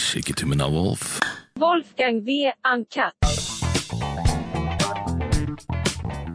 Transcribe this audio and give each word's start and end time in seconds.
Skikketummen 0.00 0.60
av 0.64 0.72
Wolf. 0.74 1.18
Wolfgang 1.60 2.20
V. 2.26 2.50
Uncut. 2.66 3.14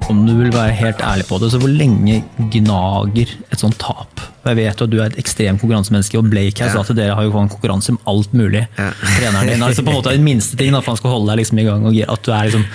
Om 0.10 0.24
du 0.26 0.32
vil 0.40 0.50
være 0.54 0.74
helt 0.74 1.02
ærlig 1.06 1.26
på 1.30 1.38
det, 1.42 1.52
så 1.54 1.60
hvor 1.62 1.70
lenge 1.70 2.24
gnager 2.54 3.34
et 3.52 3.62
sånt 3.62 3.78
tap? 3.82 4.24
Jeg 4.48 4.58
vet 4.58 4.80
jo 4.80 4.88
at 4.88 4.94
du 4.94 4.98
er 4.98 5.12
et 5.12 5.20
ekstremt 5.22 5.62
konkurransemenneske, 5.62 6.18
og 6.18 6.32
Blake 6.32 6.64
her 6.64 6.72
sa 6.74 6.82
at 6.82 6.96
dere 6.98 7.18
har 7.18 7.28
jo 7.28 7.36
en 7.38 7.52
konkurranse 7.52 7.94
om 7.94 8.00
alt 8.10 8.34
mulig. 8.34 8.64
Ja. 8.80 8.90
Treneren 9.20 9.52
din, 9.52 9.68
altså 9.68 9.84
på 9.86 9.92
en 9.92 10.00
måte 10.00 10.16
Den 10.16 10.26
minste 10.26 10.58
ting 10.58 10.74
da, 10.74 10.82
for 10.82 10.96
han 10.96 11.02
skal 11.02 11.14
holde 11.14 11.30
deg 11.30 11.44
liksom 11.44 11.62
i 11.62 11.68
gang, 11.68 11.86
og 11.86 12.02
at 12.16 12.26
du 12.26 12.34
er 12.34 12.50
liksom 12.50 12.66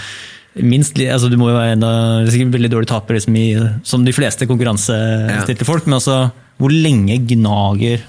minst, 0.63 1.01
altså 1.01 1.27
Du 1.33 1.39
må 1.41 1.49
jo 1.51 1.57
være 1.59 1.75
en 1.75 1.87
av 1.89 2.31
sikkert 2.31 2.55
veldig 2.55 2.71
dårlig 2.77 2.91
taper 2.93 3.19
liksom 3.19 3.39
i, 3.41 3.49
som 3.83 4.05
de 4.07 4.15
fleste 4.15 4.47
konkurransestilte 4.47 5.67
folk, 5.67 5.89
men 5.89 5.99
altså 5.99 6.27
hvor 6.61 6.71
lenge 6.71 7.17
gnager 7.33 8.05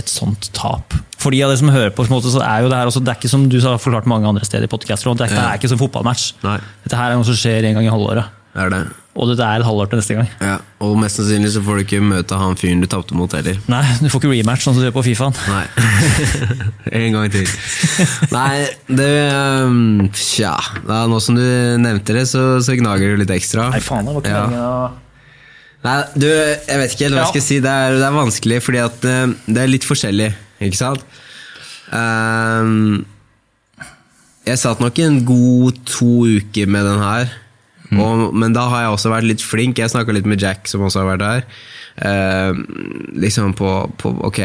et 0.00 0.08
sånt 0.08 0.48
tap? 0.56 0.94
For 1.20 1.30
de 1.34 1.42
av 1.44 1.52
dere 1.52 1.60
som 1.60 1.68
hører 1.72 1.92
på, 1.94 2.06
så 2.08 2.40
er 2.42 2.62
jo 2.64 2.70
det 2.72 2.78
her 2.78 2.88
også, 2.90 3.02
det 3.04 3.12
er 3.12 3.20
ikke 3.20 3.30
som 3.30 3.48
du 3.48 3.58
har 3.60 3.78
forklart 3.78 4.08
mange 4.10 4.26
andre 4.28 4.44
steder 4.44 4.64
i 4.64 4.72
podcaster, 4.72 5.12
det 5.12 5.28
dette 5.28 5.38
Ja. 5.38 5.50
er 5.52 5.58
ikke 5.60 5.68
som 5.68 5.78
fotballmatch. 5.78 6.32
Nei. 6.42 6.58
Dette 6.84 6.96
her 6.96 7.12
er 7.12 7.20
noe 7.20 7.28
som 7.28 7.34
skjer 7.38 7.64
en 7.68 7.74
gang 7.78 7.86
i 7.86 7.92
halvåret. 7.92 8.24
Det 8.52 8.60
er 8.62 8.68
det. 8.72 8.82
Og 9.12 9.28
dette 9.28 9.44
er 9.44 9.60
et 9.60 9.64
halvår 9.66 9.90
til 9.90 9.98
neste 10.00 10.14
gang. 10.16 10.28
Ja, 10.40 10.56
Og 10.80 10.96
mest 10.98 11.18
sannsynlig 11.20 11.50
så 11.52 11.60
får 11.64 11.78
du 11.78 11.82
ikke 11.84 12.00
møte 12.00 12.36
han 12.40 12.56
fyren 12.56 12.80
du 12.80 12.86
tapte 12.88 13.12
mot 13.14 13.30
heller. 13.36 13.58
Nei, 13.68 13.82
du 14.00 14.08
får 14.08 14.22
ikke 14.22 14.32
rematch 14.32 14.64
sånn 14.64 14.74
som 14.74 14.80
du 14.80 14.88
gjør 14.88 14.96
på 14.96 15.04
Fifaen. 15.04 15.36
Nei. 15.52 15.66
en 17.02 17.12
gang 17.12 17.30
til. 17.32 17.46
Nei, 18.32 18.68
det 18.88 19.10
um, 19.68 20.08
Tja. 20.16 20.56
Nå 20.88 21.20
som 21.20 21.36
du 21.36 21.44
nevnte 21.80 22.16
det, 22.16 22.24
så, 22.28 22.56
så 22.64 22.76
gnager 22.80 23.12
det 23.12 23.24
litt 23.26 23.34
ekstra. 23.36 23.68
Nei, 23.72 23.80
faen, 23.84 24.08
det 24.08 24.16
var 24.16 24.24
ikke 24.24 24.56
Ja. 24.56 24.90
Nei, 25.82 25.96
du, 26.14 26.28
jeg 26.28 26.78
vet 26.78 26.94
ikke 26.94 27.08
helt 27.08 27.18
hva 27.18 27.24
jeg 27.24 27.34
skal 27.34 27.44
si. 27.44 27.58
Det 27.64 27.70
er, 27.70 27.96
det 27.98 28.06
er 28.06 28.14
vanskelig, 28.14 28.60
fordi 28.62 28.82
at 28.82 29.06
eh, 29.08 29.34
det 29.48 29.62
er 29.64 29.70
litt 29.70 29.86
forskjellig, 29.86 30.28
ikke 30.62 30.78
sant? 30.78 31.02
Um, 31.92 33.02
jeg 34.46 34.58
satt 34.62 34.80
nok 34.82 34.98
en 35.02 35.20
god 35.26 35.80
to 35.86 36.12
uker 36.38 36.70
med 36.70 36.86
den 36.88 37.02
her. 37.02 37.32
Og, 37.92 38.30
men 38.32 38.54
da 38.56 38.64
har 38.72 38.86
jeg 38.86 38.94
også 38.94 39.12
vært 39.12 39.28
litt 39.28 39.44
flink. 39.44 39.80
Jeg 39.80 39.92
snakka 39.92 40.14
litt 40.16 40.28
med 40.28 40.40
Jack, 40.40 40.64
som 40.70 40.84
også 40.86 41.02
har 41.02 41.10
vært 41.12 41.24
her. 41.26 41.42
Ehm, 42.08 42.62
liksom 43.20 43.52
på, 43.58 43.68
på 44.00 44.14
Ok, 44.24 44.40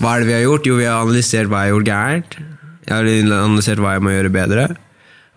hva 0.00 0.14
er 0.14 0.22
det 0.22 0.30
vi 0.30 0.36
har 0.38 0.46
gjort? 0.46 0.68
Jo, 0.68 0.78
vi 0.80 0.86
har 0.88 1.02
analysert 1.04 1.50
hva 1.50 1.64
jeg 1.64 1.68
har 1.68 1.76
gjort 1.76 1.90
gærent. 1.90 2.38
Jeg 2.86 2.94
har 2.96 3.10
analysert 3.44 3.82
hva 3.84 3.96
jeg 3.96 4.04
må 4.06 4.14
gjøre 4.14 4.32
bedre. 4.32 4.68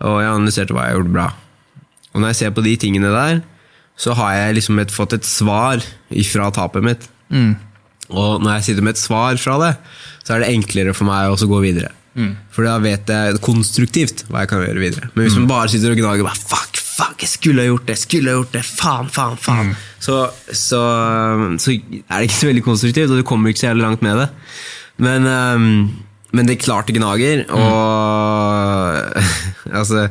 Og 0.00 0.20
jeg 0.22 0.30
har 0.30 0.38
analysert 0.38 0.72
hva 0.72 0.86
jeg 0.86 0.94
har 0.94 1.02
gjort 1.02 1.16
bra. 1.18 1.26
Og 2.14 2.22
når 2.22 2.32
jeg 2.32 2.40
ser 2.40 2.54
på 2.56 2.64
de 2.64 2.74
tingene 2.80 3.12
der, 3.12 3.42
så 3.96 4.14
har 4.18 4.34
jeg 4.34 4.58
liksom 4.58 4.80
et, 4.82 4.92
fått 4.94 5.14
et 5.16 5.26
svar 5.26 5.82
fra 6.30 6.50
tapet 6.54 6.86
mitt. 6.86 7.10
Og 8.14 8.42
når 8.42 8.58
jeg 8.58 8.66
sitter 8.68 8.84
med 8.84 8.96
et 8.96 9.02
svar 9.02 9.38
fra 9.40 9.58
det, 9.62 9.74
så 10.24 10.34
er 10.34 10.44
det 10.44 10.54
enklere 10.54 10.94
for 10.96 11.08
meg 11.08 11.32
å 11.32 11.50
gå 11.50 11.60
videre. 11.64 11.92
For 12.54 12.66
da 12.66 12.76
vet 12.82 13.10
jeg 13.10 13.40
konstruktivt 13.42 14.24
hva 14.28 14.44
jeg 14.44 14.52
kan 14.52 14.62
gjøre 14.62 14.82
videre. 14.82 15.10
Men 15.14 15.26
hvis 15.26 15.38
man 15.40 15.50
bare 15.50 15.70
sitter 15.72 15.94
og 15.94 15.98
gnager 15.98 16.26
bare, 16.26 16.38
fuck, 16.38 16.78
fuck, 16.78 17.16
jeg 17.24 17.32
skulle 17.32 17.64
ha 17.64 17.70
gjort 17.72 17.88
det, 17.90 17.98
skulle 17.98 18.30
ha 18.30 18.38
gjort 18.38 18.54
det, 18.54 18.62
faen, 18.68 19.10
faen, 19.10 19.36
faen, 19.40 19.74
så, 20.02 20.20
så, 20.46 20.82
så 21.58 21.74
er 21.74 22.14
det 22.14 22.28
ikke 22.28 22.38
så 22.38 22.50
veldig 22.52 22.66
konstruktivt, 22.66 23.10
og 23.10 23.18
du 23.18 23.26
kommer 23.26 23.50
ikke 23.50 23.64
så 23.64 23.70
jævlig 23.72 23.86
langt 23.88 24.06
med 24.06 24.22
det. 24.22 24.28
Men, 25.02 25.26
um, 25.26 25.66
men 26.34 26.46
det 26.46 26.54
er 26.54 26.62
klart 26.62 26.90
det 26.90 26.98
gnager, 27.00 27.44
og 27.50 29.18
altså, 29.82 30.06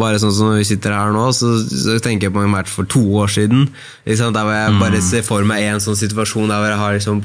bare 0.00 0.18
sånn 0.20 0.34
som 0.34 0.50
når 0.50 0.60
vi 0.60 0.66
sitter 0.68 0.94
her 0.94 1.12
nå, 1.14 1.24
så, 1.36 1.54
så 1.64 1.96
tenker 2.04 2.28
jeg 2.28 2.34
på 2.34 2.42
en 2.44 2.52
match 2.52 2.72
for 2.72 2.88
to 2.90 3.02
år 3.22 3.30
siden. 3.32 3.66
Liksom. 4.08 4.34
Der 4.36 4.46
hvor 4.46 4.56
jeg 4.56 4.76
bare 4.80 5.02
ser 5.04 5.24
for 5.26 5.46
meg 5.48 5.66
en 5.66 5.82
sånn 5.82 5.98
situasjon 5.98 6.52
der 6.52 6.62
hvor 6.62 6.72
jeg 6.72 6.80
har 6.82 6.96
liksom 6.98 7.22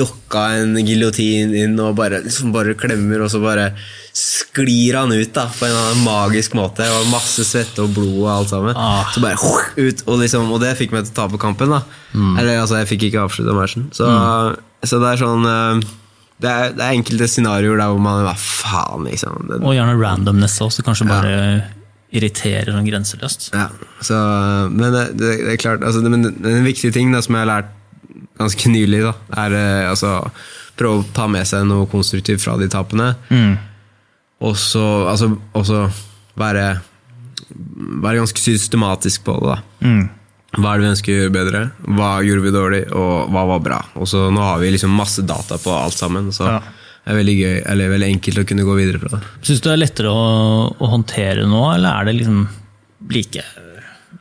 lokka 0.00 0.44
en 0.60 0.78
giljotin 0.80 1.54
inn 1.62 1.76
og 1.82 1.94
bare, 1.98 2.22
liksom 2.24 2.54
bare 2.54 2.76
klemmer, 2.78 3.24
og 3.24 3.32
så 3.32 3.42
bare 3.42 3.70
sklir 4.16 4.98
han 4.98 5.12
ut 5.14 5.32
da, 5.36 5.46
på 5.46 5.66
en 5.66 5.70
eller 5.70 5.92
annen 5.92 6.04
magisk 6.06 6.56
måte. 6.58 6.88
Og 6.98 7.08
masse 7.12 7.46
svette 7.46 7.84
og 7.84 7.94
blod 7.96 8.18
og 8.24 8.32
alt 8.34 8.52
sammen. 8.52 8.74
Ah. 8.76 9.06
Så 9.14 9.22
bare 9.24 9.38
ut, 9.76 10.04
og, 10.06 10.18
liksom, 10.22 10.50
og 10.50 10.60
det 10.64 10.76
fikk 10.80 10.96
meg 10.96 11.06
til 11.06 11.14
å 11.14 11.20
tape 11.22 11.40
kampen. 11.42 11.72
da. 11.76 11.84
Eller 12.40 12.60
altså, 12.60 12.80
jeg 12.80 12.90
fikk 12.94 13.08
ikke 13.10 13.24
avslutta 13.28 13.56
matchen. 13.56 13.88
Så, 13.96 14.10
så 14.84 15.00
det 15.02 15.14
er 15.14 15.24
sånn 15.24 15.46
eh, 15.46 15.88
det 16.40 16.48
er, 16.48 16.70
det 16.72 16.84
er 16.84 16.96
enkelte 16.96 17.28
scenarioer 17.28 17.80
der 17.80 17.92
hvor 17.92 18.00
man 18.02 18.24
Hva 18.24 18.32
faen, 18.40 19.04
liksom. 19.08 19.44
Det, 19.48 19.60
Og 19.60 19.76
gjerne 19.76 19.98
randomness 20.00 20.56
også, 20.64 20.84
kanskje 20.86 21.08
bare 21.10 21.34
irriterer 22.10 22.72
sånn 22.74 22.86
grenseløst. 22.88 23.50
ja, 23.54 23.68
så, 24.02 24.16
men 24.72 24.94
det, 24.94 25.04
det, 25.20 25.34
er 25.52 25.60
klart 25.62 25.84
altså, 25.86 26.02
det, 26.02 26.10
men 26.10 26.26
En 26.26 26.66
viktig 26.66 26.90
ting 26.96 27.12
da, 27.14 27.20
som 27.22 27.36
jeg 27.36 27.44
har 27.44 27.50
lært 27.52 27.76
ganske 28.40 28.72
nylig, 28.72 29.02
da, 29.06 29.12
er 29.44 29.56
eh, 29.56 29.90
altså, 29.90 30.16
prøve 30.80 31.02
å 31.02 31.08
ta 31.14 31.28
med 31.30 31.46
seg 31.46 31.66
noe 31.68 31.86
konstruktivt 31.92 32.42
fra 32.42 32.56
de 32.58 32.70
tapene. 32.72 33.12
Og 34.40 34.56
så 34.56 34.84
altså, 35.10 35.34
også 35.52 35.84
være, 36.40 36.64
være 38.00 38.22
ganske 38.22 38.40
systematisk 38.40 39.26
på 39.26 39.36
det. 39.42 39.52
da. 39.52 39.90
Hva 40.56 40.72
er 40.72 40.80
det 40.80 40.86
vi 40.86 40.90
ønsker 40.90 41.12
å 41.12 41.18
gjøre 41.20 41.34
bedre? 41.34 41.60
Hva 41.98 42.10
gjorde 42.26 42.42
vi 42.46 42.54
dårlig, 42.54 42.82
og 42.96 43.28
hva 43.30 43.44
var 43.52 43.60
bra? 43.62 43.80
Og 44.00 44.08
så 44.10 44.24
Nå 44.34 44.42
har 44.42 44.58
vi 44.62 44.72
liksom 44.74 44.96
masse 44.96 45.22
data 45.22 45.60
på 45.62 45.74
alt 45.76 45.94
sammen, 45.98 46.32
så 46.34 46.48
Ja. 46.56 46.60
Er 47.08 47.16
veldig 47.16 47.34
gøy, 47.38 47.56
eller 47.72 47.92
veldig 47.94 48.08
enkelt 48.14 48.40
å 48.42 48.46
kunne 48.50 48.66
gå 48.68 48.74
videre 48.78 49.00
fra 49.02 49.16
det. 49.16 49.20
Syns 49.46 49.62
du 49.62 49.68
det 49.68 49.74
er 49.76 49.80
lettere 49.84 50.10
å, 50.12 50.24
å 50.76 50.90
håndtere 50.92 51.46
nå, 51.48 51.62
eller 51.74 51.90
er 52.00 52.08
det 52.10 52.16
liksom 52.20 52.42
like, 53.10 53.44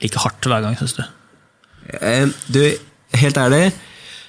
like 0.02 0.22
hardt 0.24 0.48
hver 0.50 0.64
gang, 0.66 0.78
syns 0.80 0.96
du? 0.98 1.04
Eh, 2.00 2.28
Du, 2.48 2.62
helt 3.20 3.38
ærlig, 3.42 3.64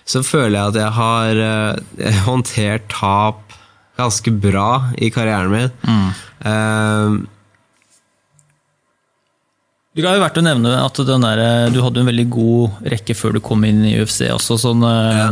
så 0.08 0.22
føler 0.26 0.56
jeg 0.58 0.72
at 0.72 0.80
jeg 0.80 0.94
har 0.98 1.42
eh, 1.46 2.22
håndtert 2.26 2.88
tap 2.90 3.46
ganske 4.00 4.32
bra 4.42 4.68
i 4.98 5.10
karrieren 5.12 5.52
min. 5.52 5.70
Eh, 6.40 7.18
Det 9.90 10.04
er 10.06 10.14
jo 10.14 10.22
verdt 10.22 10.38
å 10.38 10.42
nevne 10.46 10.70
at 10.84 10.98
den 11.02 11.24
der, 11.26 11.40
du 11.74 11.80
hadde 11.82 12.04
en 12.04 12.06
veldig 12.06 12.26
god 12.30 12.84
rekke 12.92 13.14
før 13.18 13.34
du 13.34 13.40
kom 13.42 13.64
inn 13.66 13.80
i 13.88 13.96
UFC. 13.98 14.20
også 14.30 14.54
sånn 14.62 14.84
ja. 14.86 15.24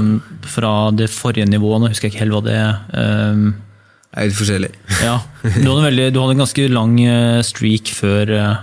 Fra 0.50 0.72
det 0.90 1.06
forrige 1.14 1.46
nivået, 1.46 1.78
nå 1.84 1.90
husker 1.92 2.08
jeg 2.08 2.16
ikke 2.16 2.24
helt 2.24 2.34
hva 2.34 2.40
det 2.48 2.56
eh, 2.58 3.44
er 4.18 4.26
litt 4.26 4.38
forskjellig. 4.38 4.72
ja. 5.04 5.14
du, 5.44 5.62
hadde 5.68 5.84
veldig, 5.86 6.08
du 6.10 6.18
hadde 6.22 6.34
en 6.34 6.42
ganske 6.42 6.66
lang 6.74 6.96
eh, 7.04 7.38
streak 7.46 7.92
før, 7.94 8.34
eh, 8.34 8.56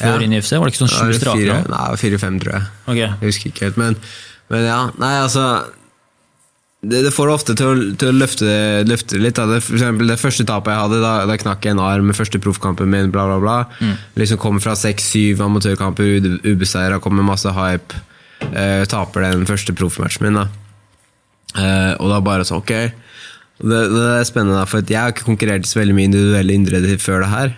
før 0.00 0.16
Ja. 0.18 0.26
inn 0.26 0.34
i 0.34 0.40
UFC. 0.42 0.56
Var 0.58 0.66
det 0.66 0.74
ikke 0.74 0.82
sånn 0.82 0.94
sju 0.96 1.12
det 1.12 1.20
strake? 1.20 1.60
Nei, 1.76 1.84
fire-fem, 2.02 2.40
tror 2.42 2.56
jeg. 2.56 2.68
Okay. 2.88 3.06
Jeg 3.06 3.30
husker 3.30 3.52
ikke 3.52 3.68
helt, 3.68 3.78
men, 3.84 4.00
men 4.50 4.66
ja. 4.66 4.80
Nei, 4.98 5.12
altså 5.22 5.46
Det, 6.80 7.02
det 7.04 7.10
får 7.12 7.28
ofte 7.28 7.52
til 7.58 7.66
å, 7.68 7.72
til 8.00 8.08
å 8.08 8.14
løfte, 8.16 8.46
løfte 8.88 9.18
litt. 9.20 9.36
Da. 9.36 9.44
Det, 9.50 9.58
for 9.66 9.76
eksempel 9.76 10.08
det 10.08 10.16
første 10.20 10.46
tapet 10.48 10.72
jeg 10.72 10.80
hadde, 10.80 11.00
da, 11.04 11.10
da 11.28 11.36
knakk 11.42 11.66
jeg 11.68 11.74
en 11.76 11.82
arm 11.84 12.06
med 12.08 12.16
første 12.16 12.40
proffkampen 12.40 12.88
min. 12.88 13.10
bla 13.12 13.26
bla 13.28 13.36
bla. 13.42 13.56
Liksom 14.16 14.40
Kommer 14.40 14.64
fra 14.64 14.72
seks-syv 14.80 15.42
amatørkamper, 15.44 16.40
ubeseira, 16.48 16.96
kommer 17.04 17.20
med 17.20 17.34
masse 17.34 17.52
hype. 17.52 18.00
Eh, 18.56 18.86
taper 18.88 19.26
den 19.28 19.44
første 19.44 19.74
proffmatchen 19.76 20.24
min. 20.24 20.38
da 20.40 20.46
eh, 21.60 21.92
Og 22.00 22.08
da 22.14 22.20
bare 22.24 22.46
sånn, 22.48 22.62
ok 22.64 22.72
det, 23.60 23.80
det 23.92 24.04
er 24.16 24.22
spennende, 24.24 24.56
da, 24.56 24.64
for 24.64 24.80
jeg 24.80 24.96
har 24.96 25.10
ikke 25.12 25.26
konkurrert 25.26 25.66
så 25.68 25.82
veldig 25.82 25.92
mye 25.98 26.08
individuelle 26.08 26.54
idretter 26.56 26.96
før 27.02 27.20
det 27.26 27.28
her. 27.34 27.50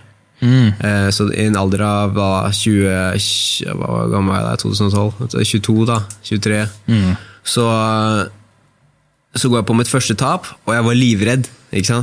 Eh, 0.83 1.11
så 1.15 1.29
i 1.31 1.45
en 1.47 1.55
alder 1.61 1.85
av 1.87 2.17
hva, 2.17 2.31
20 2.51 3.21
tj- 3.23 3.71
Hva 3.79 4.09
gammel 4.11 4.35
jeg 4.35 4.49
da? 4.49 4.57
2012? 4.65 5.29
22, 5.47 5.77
da. 5.87 6.01
23. 6.27 6.65
Så, 7.47 7.69
så 9.35 9.49
går 9.49 9.63
jeg 9.63 9.67
på 9.71 9.75
mitt 9.79 9.89
første 9.89 10.15
tap, 10.21 10.47
og 10.67 10.75
jeg 10.77 10.85
var 10.85 10.97
livredd. 10.99 11.47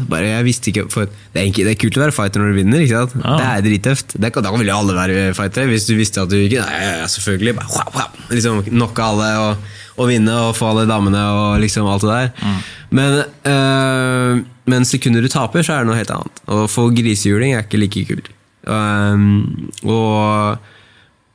Bare 0.10 0.26
jeg 0.26 0.46
visste 0.48 0.72
ikke 0.72 0.88
for 0.90 1.06
det 1.06 1.38
er, 1.38 1.46
ikke, 1.52 1.62
det 1.68 1.76
er 1.76 1.78
kult 1.78 1.98
å 2.00 2.02
være 2.02 2.14
fighter 2.16 2.42
når 2.42 2.56
du 2.56 2.58
vinner. 2.58 2.82
Ja. 2.90 3.04
Det 3.06 3.44
er 3.46 3.62
drittøft. 3.68 4.16
Det, 4.18 4.32
kan- 4.34 4.42
da 4.48 4.50
vil 4.56 4.66
jo 4.72 4.78
alle 4.80 4.96
være 4.98 5.28
fightere. 5.38 5.68
Hvis 5.70 5.86
du 5.86 5.94
visste 6.00 6.24
at 6.24 6.32
du 6.32 6.40
ikke 6.42 6.64
Nei, 6.66 6.80
ja, 7.04 7.06
selvfølgelig. 7.06 7.54
Bare, 7.60 8.08
liksom 8.34 8.64
Knocke 8.72 9.06
alle 9.06 9.28
og, 9.44 9.68
og 10.02 10.10
vinne 10.10 10.34
og 10.48 10.56
få 10.58 10.72
alle 10.72 10.88
damene 10.90 11.22
og 11.36 11.60
liksom 11.62 11.86
alt 11.92 12.02
det 12.02 12.16
der. 12.18 12.58
Men, 12.98 13.20
øh, 13.46 14.42
men 14.74 14.86
sekunder 14.90 15.22
du 15.22 15.30
taper, 15.30 15.62
så 15.62 15.76
er 15.78 15.86
det 15.86 15.92
noe 15.92 16.00
helt 16.02 16.16
annet. 16.18 16.42
Å 16.50 16.64
få 16.66 16.88
grisehjuling 16.98 17.54
er 17.54 17.62
ikke 17.68 17.78
like 17.84 18.08
kult. 18.10 18.34
Um, 18.66 19.70
og 19.86 20.58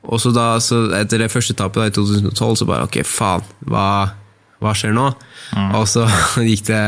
og 0.05 0.21
så 0.21 0.35
da, 0.37 0.59
så 0.61 0.83
etter 0.99 1.23
det 1.23 1.31
første 1.33 1.55
tapet 1.57 1.81
da, 1.81 1.87
i 1.89 1.95
2012, 1.97 2.59
så 2.61 2.67
bare 2.69 2.85
ok, 2.85 2.99
faen, 3.09 3.41
hva, 3.65 3.87
hva 4.65 4.73
skjer 4.77 4.95
nå? 4.97 5.11
Og 5.79 5.85
så 5.91 6.07
gikk 6.51 6.65
det 6.71 6.83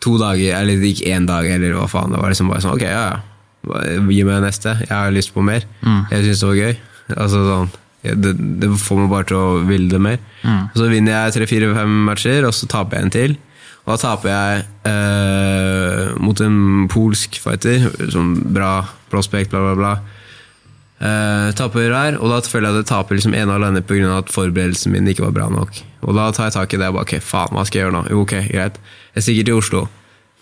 to 0.00 0.14
dager, 0.20 0.54
eller 0.62 0.80
det 0.80 0.94
gikk 0.94 1.02
én 1.12 1.26
dag, 1.28 1.44
eller 1.50 1.74
hva 1.76 1.88
faen. 1.90 2.14
Det 2.14 2.22
var 2.22 2.32
liksom 2.32 2.48
bare 2.52 2.64
sånn, 2.64 2.78
ok, 2.78 2.86
ja, 2.86 3.02
ja. 3.10 3.18
Gi 4.08 4.22
meg 4.24 4.40
neste. 4.46 4.72
Jeg 4.86 4.94
har 4.94 5.12
lyst 5.12 5.34
på 5.34 5.42
mer. 5.44 5.66
Jeg 6.14 6.24
syns 6.30 6.40
det 6.40 6.48
var 6.48 6.60
gøy. 6.62 6.78
Altså 7.20 7.42
sånn, 7.44 7.72
det, 8.24 8.32
det 8.62 8.70
får 8.80 9.02
meg 9.02 9.10
bare 9.12 9.28
til 9.28 9.36
å 9.36 9.48
ville 9.68 9.90
det 9.92 10.00
mer. 10.00 10.16
Mm. 10.40 10.62
så 10.72 10.86
vinner 10.88 11.12
jeg 11.18 11.34
tre-fire-fem 11.36 11.98
matcher, 12.06 12.46
og 12.48 12.54
så 12.56 12.68
taper 12.72 12.96
jeg 12.96 13.04
en 13.08 13.12
til. 13.18 13.36
Og 13.84 13.92
da 13.92 13.98
taper 14.00 14.30
jeg 14.32 14.64
eh, 14.88 16.16
mot 16.22 16.40
en 16.44 16.56
polsk 16.92 17.36
fighter, 17.42 17.84
som 18.12 18.32
bra 18.54 18.72
prospect, 19.12 19.52
bla, 19.52 19.60
bla, 19.66 19.76
bla. 19.76 19.92
Uh, 21.00 21.48
taper 21.56 21.94
her, 21.96 22.18
og 22.20 22.28
da 22.28 22.42
føler 22.44 22.68
jeg 22.68 22.76
at 22.76 22.82
jeg 22.82 22.90
taper 22.90 23.16
liksom 23.16 23.32
ene 23.32 23.48
og 23.48 23.62
alene 23.62 23.80
pga. 23.80 24.18
at 24.18 24.28
forberedelsen 24.28 24.92
min 24.92 25.08
ikke 25.08 25.24
var 25.24 25.32
bra 25.32 25.48
nok. 25.48 25.80
Og 26.04 26.16
da 26.16 26.28
tar 26.36 26.50
jeg 26.50 26.58
tak 26.58 26.74
i 26.74 26.80
det 26.80 26.90
og 26.90 26.98
bare 26.98 27.08
ok, 27.08 27.14
faen, 27.24 27.56
hva 27.56 27.64
skal 27.64 27.78
jeg 27.78 27.86
gjøre 27.86 27.96
nå? 27.96 28.02
Jo, 28.12 28.20
ok, 28.26 28.34
greit. 28.52 28.76
Jeg 29.16 29.24
stikker 29.24 29.48
til 29.48 29.60
Oslo. 29.62 29.86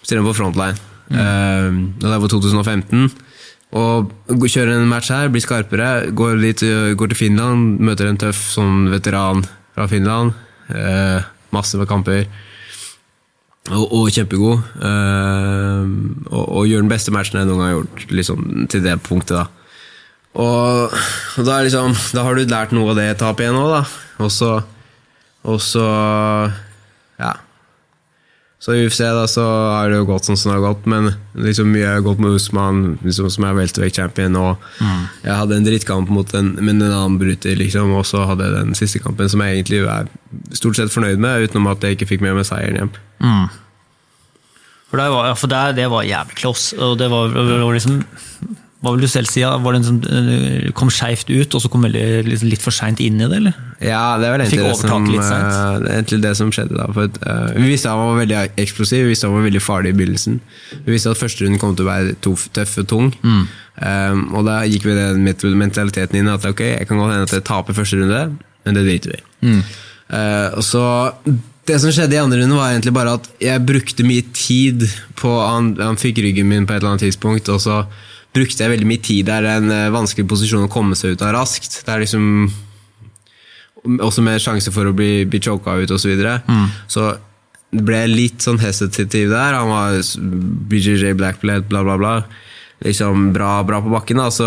Stiller 0.02 0.26
på 0.26 0.34
frontline. 0.34 0.78
Eh, 1.10 1.68
og 1.72 2.04
det 2.04 2.20
var 2.20 2.32
2015. 2.32 3.08
Og 3.78 4.12
kjører 4.48 4.78
en 4.78 4.88
match 4.88 5.12
her, 5.12 5.28
blir 5.32 5.44
skarpere. 5.44 6.10
Går, 6.16 6.36
litt, 6.40 6.62
øh, 6.62 6.94
går 6.96 7.12
til 7.12 7.20
Finland, 7.26 7.80
møter 7.84 8.08
en 8.08 8.20
tøff 8.20 8.40
sånn 8.54 8.88
veteran 8.92 9.44
fra 9.76 9.88
Finland. 9.90 10.36
Uh, 10.68 11.24
masse 11.54 11.78
med 11.80 11.88
kamper. 11.88 12.26
Og, 13.68 13.84
og 13.84 14.08
kjempegod. 14.12 14.64
Uh, 14.80 15.84
og, 16.32 16.44
og 16.44 16.66
gjør 16.68 16.84
den 16.84 16.92
beste 16.92 17.12
matchen 17.12 17.40
jeg 17.40 17.48
noen 17.48 17.60
gang 17.60 17.68
har 17.68 17.78
gjort, 17.78 18.06
liksom, 18.20 18.48
til 18.72 18.84
det 18.84 18.98
punktet. 19.04 19.36
da. 19.36 19.57
Og, 20.36 20.92
og 21.38 21.46
da, 21.48 21.60
liksom, 21.64 21.94
da 22.14 22.22
har 22.26 22.36
du 22.36 22.44
lært 22.46 22.72
noe 22.76 22.92
av 22.92 22.98
det 23.00 23.08
tapet 23.18 23.46
igjen 23.46 23.58
òg, 23.58 23.70
da. 23.78 23.82
Og 24.24 24.32
så 24.34 24.54
Og 25.48 25.60
så 25.64 25.84
Ja. 27.18 27.34
Så 28.60 28.74
i 28.74 28.80
UFC 28.88 28.98
da 29.06 29.22
så 29.30 29.44
har 29.46 29.88
det 29.88 30.00
jo 30.00 30.06
gått 30.08 30.26
sånn 30.26 30.36
som 30.36 30.50
det 30.50 30.56
har 30.58 30.74
gått, 30.74 30.86
men 30.90 31.12
liksom 31.38 31.70
mye 31.70 31.86
har 31.94 32.02
gått 32.02 32.18
med 32.18 32.34
Usman, 32.34 32.98
liksom, 33.06 33.28
som 33.30 33.44
er 33.46 33.54
welterweight-champion, 33.54 34.34
og 34.36 34.56
jeg 35.22 35.30
hadde 35.38 35.54
en 35.56 35.64
drittkamp 35.66 36.10
mot 36.10 36.34
en, 36.34 36.56
men 36.58 36.82
en 36.82 36.90
annen 36.90 37.18
bryter, 37.20 37.54
liksom, 37.56 37.94
og 37.94 38.02
så 38.04 38.24
hadde 38.26 38.48
jeg 38.48 38.56
den 38.56 38.74
siste 38.74 38.98
kampen 38.98 39.30
som 39.30 39.40
jeg 39.46 39.60
egentlig 39.60 39.84
er 39.86 40.10
stort 40.58 40.74
sett 40.76 40.90
fornøyd 40.90 41.22
med, 41.22 41.46
utenom 41.46 41.70
at 41.70 41.86
jeg 41.86 41.96
ikke 41.96 42.10
fikk 42.10 42.26
med 42.26 42.34
meg 42.34 42.48
seieren 42.50 42.80
hjem. 42.82 42.92
For, 44.90 44.98
det 44.98 45.06
var, 45.14 45.30
ja, 45.30 45.34
for 45.38 45.54
det, 45.54 45.62
det 45.78 45.86
var 45.94 46.02
jævlig 46.10 46.36
close. 46.42 46.74
Og 46.82 46.98
det 46.98 47.10
var, 47.14 47.30
det 47.30 47.60
var 47.62 47.78
liksom 47.78 48.02
Hva 48.78 48.92
vil 48.94 49.02
du 49.02 49.08
selv 49.10 49.26
si? 49.26 49.42
Var 49.42 49.74
det 49.74 49.78
en 49.80 49.86
som 49.88 49.96
eh, 50.06 50.68
kom 50.78 50.90
skeivt 50.94 51.32
ut, 51.32 51.54
og 51.56 51.62
så 51.64 51.70
kom 51.70 51.82
veldig, 51.82 52.02
liksom, 52.28 52.50
litt 52.52 52.62
for 52.62 52.74
seint 52.74 53.00
inn 53.02 53.16
i 53.18 53.26
det, 53.26 53.40
eller? 53.40 53.56
Ja, 53.82 54.18
det 54.22 54.28
vel 54.30 54.44
egentlig 54.44 54.68
det, 54.68 54.76
som, 54.78 55.08
eh, 55.18 55.88
egentlig 55.96 56.20
det 56.22 56.34
som 56.38 56.52
skjedde. 56.54 56.78
da 56.78 56.86
at, 56.86 57.18
eh, 57.18 57.56
Vi 57.58 57.72
visste 57.72 57.90
han 57.90 57.98
var 57.98 58.20
veldig 58.20 58.38
eksplosiv, 58.62 59.02
vi 59.02 59.16
visste 59.16 59.26
han 59.26 59.34
var 59.34 59.48
veldig 59.48 59.64
farlig 59.64 59.90
i 59.90 59.98
begynnelsen. 59.98 60.38
Vi 60.86 60.94
visste 60.94 61.10
at 61.10 61.18
første 61.18 61.42
runden 61.42 61.58
kom 61.58 61.74
til 61.74 61.86
å 61.86 61.90
være 61.90 62.14
tuff, 62.22 62.46
tøff 62.54 62.78
og 62.78 62.86
tung. 62.86 63.10
Mm. 63.22 63.48
Um, 63.78 64.22
og 64.34 64.46
da 64.46 64.60
gikk 64.66 64.86
vi 64.86 64.94
den 64.94 65.22
mentaliteten 65.58 66.18
inn 66.18 66.30
at 66.30 66.46
ok, 66.46 66.62
jeg 66.78 66.86
kan 66.88 66.98
godt 66.98 67.14
hende 67.14 67.26
at 67.28 67.34
jeg 67.34 67.44
taper 67.46 67.76
første 67.76 67.98
runde, 67.98 68.22
men 68.64 68.74
det 68.74 68.86
driter 68.86 69.14
vi 69.14 69.18
i. 69.18 69.26
Mm. 69.42 69.62
Uh, 70.08 70.48
og 70.56 70.64
så 70.64 70.84
Det 71.68 71.76
som 71.82 71.92
skjedde 71.92 72.16
i 72.16 72.22
andre 72.22 72.38
runde, 72.40 72.56
var 72.56 72.72
egentlig 72.72 72.94
bare 72.96 73.18
at 73.18 73.26
jeg 73.42 73.66
brukte 73.66 74.06
mye 74.06 74.24
tid 74.32 74.86
på 75.20 75.28
Han, 75.28 75.76
han 75.76 75.98
fikk 76.00 76.22
ryggen 76.24 76.48
min 76.48 76.64
på 76.64 76.72
et 76.72 76.80
eller 76.80 76.94
annet 76.94 77.04
tidspunkt, 77.04 77.50
og 77.52 77.60
så 77.60 77.82
brukte 78.38 78.64
jeg 78.64 78.72
veldig 78.72 78.88
mye 78.88 79.04
tid 79.04 79.28
der. 79.28 79.44
Det 79.44 79.52
er 79.52 79.62
en 79.62 79.74
eh, 79.74 79.92
vanskelig 79.94 80.28
posisjon 80.30 80.66
å 80.66 80.72
komme 80.72 80.98
seg 80.98 81.16
ut 81.16 81.24
av 81.26 81.34
raskt. 81.36 81.82
Det 81.84 81.94
er 81.94 82.04
liksom 82.04 82.24
også 84.02 84.24
med 84.26 84.42
sjanse 84.42 84.72
for 84.74 84.88
å 84.88 84.96
bli, 84.96 85.24
bli 85.28 85.40
choka 85.42 85.76
ut 85.78 85.90
osv. 85.90 86.02
Så, 86.02 86.12
videre. 86.12 86.38
så 86.90 87.08
ble 87.08 87.24
ble 87.84 88.04
litt 88.08 88.44
sånn 88.44 88.60
hesitativ 88.62 89.32
der. 89.32 89.56
Han 89.58 89.70
var 89.70 89.98
BJJ 90.70 91.14
Blackblade, 91.18 91.68
bla, 91.68 91.84
bla, 91.84 91.98
bla. 92.00 92.14
Liksom 92.78 93.32
bra, 93.34 93.56
bra 93.66 93.80
på 93.82 93.90
bakken, 93.90 94.20
da. 94.22 94.28
Så, 94.30 94.46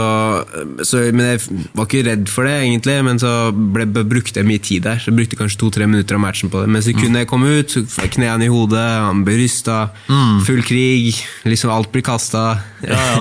så, 0.87 1.01
men 1.11 1.33
jeg 1.33 1.41
var 1.75 1.83
ikke 1.89 2.03
redd 2.07 2.29
for 2.31 2.47
det, 2.47 2.53
egentlig. 2.63 2.93
Men 3.03 3.19
så 3.19 3.31
ble, 3.51 3.83
brukte 4.07 4.39
jeg 4.39 4.47
mye 4.47 4.61
tid 4.63 4.85
der. 4.87 5.01
Så 5.03 5.11
jeg 5.11 5.17
brukte 5.17 5.39
kanskje 5.39 5.59
to-tre 5.65 5.87
minutter 5.89 6.15
av 6.15 6.23
matchen 6.23 6.51
på 6.53 6.61
det. 6.63 6.69
Men 6.71 6.85
sekundet 6.85 7.25
jeg 7.25 7.29
komme 7.31 7.51
ut, 7.59 7.75
så 7.91 8.07
knærne 8.15 8.47
i 8.47 8.51
hodet, 8.53 8.85
han 9.03 9.25
ble 9.27 9.35
rysta, 9.41 9.81
full 10.47 10.63
krig. 10.63 11.19
Liksom 11.43 11.73
alt 11.75 11.91
blir 11.91 12.05
kasta. 12.07 12.45
Ja, 12.87 13.01
ja. 13.01 13.19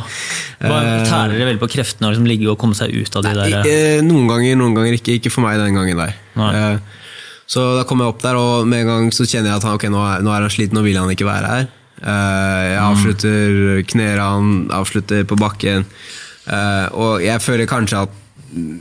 Bare 0.62 0.94
Tærer 1.10 1.34
det 1.40 1.48
veldig 1.50 1.62
på 1.64 1.70
kreftene 1.74 2.06
å 2.06 2.14
liksom 2.14 2.30
ligge 2.30 2.46
og 2.52 2.58
komme 2.62 2.78
seg 2.78 2.94
ut 2.94 3.18
av 3.18 3.26
de 3.26 3.34
der 3.40 3.66
Eh, 3.66 3.98
Noen 4.06 4.30
ganger, 4.30 4.54
noen 4.62 4.78
ganger 4.78 4.94
ikke. 5.00 5.18
Ikke 5.18 5.32
for 5.34 5.42
meg 5.48 5.58
den 5.58 5.74
gangen 5.80 5.98
der. 6.04 6.14
Nei. 6.38 6.52
Eh, 6.54 6.98
Så 7.50 7.64
da 7.74 7.82
kom 7.82 7.98
jeg 7.98 8.12
opp 8.12 8.22
der, 8.22 8.36
og 8.38 8.62
med 8.70 8.84
en 8.84 8.90
gang 8.92 9.10
så 9.10 9.24
kjenner 9.26 9.50
jeg 9.50 9.58
at 9.58 9.64
han, 9.66 9.74
ok, 9.74 9.88
nå, 9.90 9.98
er, 10.06 10.20
nå 10.22 10.30
er 10.30 10.44
han 10.46 10.52
sliten, 10.54 10.78
nå 10.78 10.84
vil 10.86 11.00
han 11.02 11.10
ikke 11.10 11.26
være 11.26 11.48
her. 11.50 11.64
Eh, 12.00 12.64
Jeg 12.70 12.80
avslutter, 12.80 13.82
knærne, 13.92 14.70
avslutter 14.72 15.24
på 15.24 15.36
bakken. 15.36 15.84
Eh, 16.46 16.88
Og 16.92 17.22
jeg 17.22 17.40
føler 17.42 17.66
kanskje 17.66 18.02
at 18.06 18.16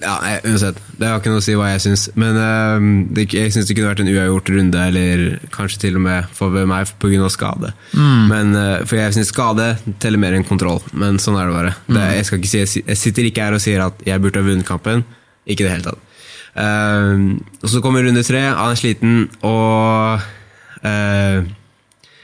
ja, 0.01 0.16
uansett, 0.50 0.80
Det 0.98 1.06
har 1.06 1.19
ikke 1.19 1.30
noe 1.30 1.42
å 1.44 1.45
si 1.45 1.54
hva 1.54 1.68
jeg 1.69 1.81
syns, 1.83 2.07
men 2.18 2.38
eh, 2.42 3.27
jeg 3.30 3.51
syns 3.54 3.68
det 3.69 3.75
kunne 3.77 3.92
vært 3.92 4.00
en 4.01 4.10
uavgjort 4.10 4.50
runde, 4.56 4.80
eller 4.89 5.39
kanskje 5.54 5.83
til 5.83 6.00
og 6.00 6.01
med 6.07 6.25
for 6.33 6.50
meg 6.50 6.89
pga. 6.98 7.30
skade. 7.30 7.74
Men, 7.94 8.56
eh, 8.56 8.86
for 8.86 8.98
jeg 8.98 9.13
syns 9.13 9.30
skade 9.30 9.77
teller 10.01 10.18
mer 10.18 10.33
enn 10.33 10.48
kontroll, 10.48 10.81
men 10.94 11.19
sånn 11.21 11.38
er 11.38 11.48
det 11.48 11.54
bare. 11.54 11.75
Det, 11.86 12.07
jeg, 12.18 12.25
skal 12.25 12.39
ikke 12.39 12.50
si, 12.50 12.81
jeg, 12.81 12.98
sitter 12.98 13.30
ikke 13.30 13.45
her 13.45 13.54
og 13.54 13.62
sier 13.62 13.86
at 13.86 14.01
jeg 14.06 14.21
burde 14.21 14.42
ha 14.42 14.48
vunnet 14.48 14.66
kampen. 14.66 15.06
Ikke 15.45 15.62
i 15.62 15.68
det 15.68 15.75
hele 15.77 15.83
tatt. 15.92 16.06
Uh, 16.60 17.38
og 17.62 17.69
så 17.69 17.80
kommer 17.81 18.01
runde 18.04 18.24
tre, 18.25 18.42
han 18.42 18.74
er 18.74 18.80
sliten, 18.80 19.30
og 19.45 20.19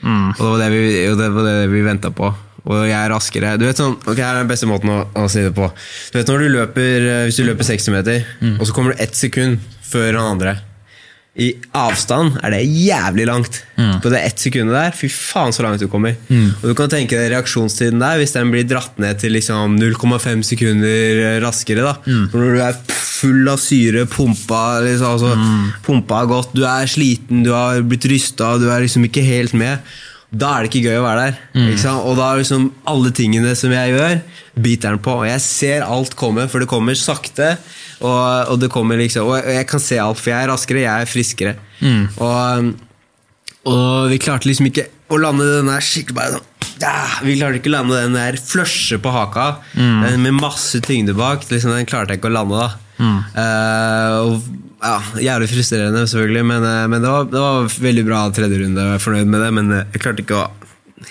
eh, 0.06 0.40
Og 0.40 0.46
det 0.46 0.52
var 0.52 0.64
det 0.64 0.70
vi, 0.74 0.84
det, 1.22 1.30
var 1.36 1.48
det 1.50 1.70
vi 1.74 1.82
venta 1.86 2.12
på. 2.16 2.32
Og 2.66 2.80
jeg 2.88 2.98
er 2.98 3.12
raskere. 3.14 3.56
Du 3.62 3.66
vet 3.68 3.78
sånn, 3.78 3.98
ok, 4.02 4.18
Her 4.18 4.40
er 4.40 4.44
den 4.44 4.50
beste 4.50 4.70
måten 4.70 4.90
å, 4.90 5.02
å 5.22 5.28
si 5.30 5.44
det 5.46 5.52
på. 5.54 5.68
Du 6.12 6.18
vet 6.18 6.32
når 6.32 6.46
du 6.46 6.48
løper, 6.56 7.10
eh, 7.12 7.26
Hvis 7.28 7.42
du 7.42 7.46
løper 7.46 7.68
60 7.68 7.94
meter, 7.94 8.24
og 8.56 8.66
så 8.66 8.74
kommer 8.74 8.96
du 8.96 9.04
ett 9.06 9.18
sekund 9.18 9.60
før 9.86 10.18
han 10.18 10.32
andre. 10.38 10.56
I 11.36 11.50
avstand 11.76 12.38
er 12.48 12.54
det 12.56 12.62
jævlig 12.64 13.26
langt. 13.28 13.58
På 14.02 14.08
det 14.10 14.22
ett 14.24 14.40
sekundet 14.40 14.72
der, 14.72 14.94
fy 14.96 15.10
faen 15.12 15.52
så 15.52 15.66
langt 15.66 15.82
du 15.84 15.90
kommer. 15.92 16.16
Og 16.62 16.70
du 16.70 16.74
kan 16.80 16.88
tenke 16.90 17.18
deg 17.20 17.34
reaksjonstiden 17.34 18.00
der, 18.00 18.22
hvis 18.22 18.32
den 18.38 18.54
blir 18.54 18.64
dratt 18.64 18.96
ned 19.04 19.20
til 19.20 19.36
liksom 19.36 19.76
0,5 19.76 20.46
sekunder 20.48 21.20
eh, 21.26 21.42
raskere. 21.44 21.84
da 21.84 21.98
Når 22.32 22.56
du 22.56 22.62
er 22.64 22.80
full 22.88 23.48
av 23.52 23.60
syre, 23.60 24.06
pumpa 24.08 24.80
liksom, 24.86 25.12
altså, 25.12 25.36
Pumpa 25.84 26.24
godt, 26.26 26.56
du 26.56 26.64
er 26.64 26.88
sliten, 26.88 27.44
du 27.44 27.52
har 27.52 27.82
blitt 27.84 28.08
rysta, 28.08 28.56
du 28.58 28.70
er 28.72 28.86
liksom 28.88 29.04
ikke 29.08 29.24
helt 29.28 29.54
med. 29.54 29.80
Da 30.36 30.52
er 30.52 30.66
det 30.66 30.72
ikke 30.72 30.90
gøy 30.90 31.00
å 31.00 31.06
være 31.06 31.28
der. 31.28 31.78
Sant? 31.80 32.04
Og 32.04 32.18
da 32.20 32.32
er 32.32 32.42
liksom 32.42 32.68
alle 32.92 33.12
tingene 33.16 33.54
som 33.58 33.72
jeg 33.72 33.94
gjør, 33.94 34.18
biter 34.66 34.96
den 34.96 35.04
på. 35.06 35.20
Og 35.22 35.30
jeg 35.30 35.44
ser 35.44 35.86
alt 35.88 36.18
komme, 36.20 36.48
for 36.52 36.64
det 36.64 36.70
kommer 36.72 36.98
sakte. 37.00 37.54
Og, 38.02 38.52
og 38.52 38.60
det 38.60 38.68
kommer 38.74 39.00
liksom 39.00 39.30
Og 39.32 39.48
jeg 39.48 39.68
kan 39.70 39.80
se 39.80 39.96
alt, 40.04 40.20
for 40.20 40.34
jeg 40.34 40.44
er 40.44 40.52
raskere, 40.52 40.84
jeg 40.84 41.06
er 41.06 41.10
friskere. 41.10 41.56
Og, 42.20 42.74
og 43.72 44.12
vi 44.12 44.20
klarte 44.22 44.50
liksom 44.50 44.68
ikke 44.72 44.90
å 45.14 45.22
lande 45.22 45.48
den 45.48 45.72
der 45.72 45.86
skikkelig 45.86 46.18
bare 46.18 46.36
sånn 46.36 46.52
ja, 46.82 46.94
Vi 47.24 47.38
klarte 47.38 47.60
ikke 47.62 47.70
å 47.72 47.78
lande 47.78 48.02
den 48.04 48.18
der 48.18 48.38
flushe 48.42 48.98
på 49.00 49.12
haka 49.14 49.46
mm. 49.78 50.18
med 50.26 50.36
masse 50.42 50.82
tyngde 50.84 51.16
bak. 51.16 51.46
Liksom, 51.48 51.72
den 51.72 51.88
klarte 51.88 52.16
jeg 52.16 52.20
ikke 52.20 52.34
å 52.34 52.36
lande, 52.36 52.66
da. 52.66 52.74
Uh, 53.36 54.12
og, 54.26 54.50
ja, 54.86 55.22
jævlig 55.32 55.50
frustrerende, 55.52 56.06
selvfølgelig, 56.08 56.46
men, 56.46 56.66
eh, 56.70 56.88
men 56.92 57.02
det, 57.02 57.12
var, 57.12 57.30
det 57.32 57.42
var 57.42 57.78
veldig 57.88 58.06
bra 58.08 58.24
tredje 58.36 58.62
runde. 58.62 58.88
Jeg 58.90 59.00
er 59.00 59.06
fornøyd 59.06 59.32
med 59.32 59.46
det, 59.46 59.52
men 59.58 59.72
eh, 59.74 59.88
jeg 59.94 60.04
klarte 60.04 60.26
ikke 60.26 60.42
å 60.44 60.50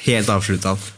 helt 0.05 0.31
avslutte 0.33 0.75
alt. 0.75 0.93